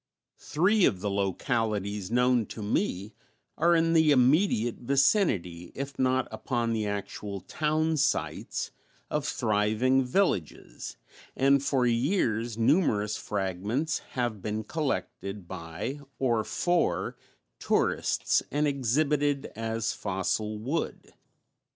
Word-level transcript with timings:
Three 0.39 0.83
of 0.85 0.99
the 1.01 1.11
localities 1.11 2.09
known 2.09 2.47
to 2.47 2.63
me 2.63 3.13
are 3.55 3.75
in 3.75 3.93
the 3.93 4.09
immediate 4.09 4.77
vicinity, 4.77 5.71
if 5.75 5.99
not 5.99 6.27
upon 6.31 6.73
the 6.73 6.87
actual 6.87 7.39
townsites 7.41 8.71
of 9.11 9.27
thriving 9.27 10.03
villages, 10.03 10.97
and 11.35 11.61
for 11.63 11.85
years 11.85 12.57
numerous 12.57 13.15
fragments 13.15 13.99
have 14.17 14.41
been 14.41 14.63
collected 14.63 15.47
by 15.47 15.99
(or 16.17 16.43
for) 16.43 17.15
tourists 17.59 18.41
and 18.49 18.65
exhibited 18.67 19.51
as 19.55 19.93
fossil 19.93 20.57
wood. 20.57 21.13